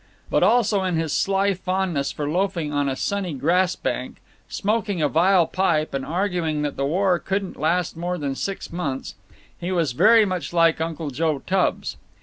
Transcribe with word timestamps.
But 0.31 0.41
also 0.41 0.81
in 0.81 0.95
his 0.95 1.13
sly 1.13 1.53
fondness 1.53 2.11
for 2.11 2.27
loafing 2.27 2.73
on 2.73 2.89
a 2.89 2.95
sunny 2.95 3.35
grass 3.35 3.75
bank, 3.75 4.17
smoking 4.49 4.99
a 4.99 5.07
vile 5.07 5.45
pipe 5.45 5.93
and 5.93 6.03
arguing 6.03 6.63
that 6.63 6.75
the 6.75 6.87
war 6.87 7.19
couldn't 7.19 7.55
last 7.55 7.95
more 7.95 8.17
than 8.17 8.33
six 8.33 8.73
months, 8.73 9.13
he 9.59 9.71
was 9.71 9.91
very 9.91 10.25
much 10.25 10.53
like 10.53 10.81
Uncle 10.81 11.11
Joe 11.11 11.43
Tubbs. 11.45 11.97